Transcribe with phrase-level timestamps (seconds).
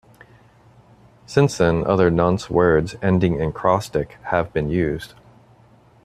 [1.27, 5.13] Since then, other nonce words ending in "-crostic" have been used.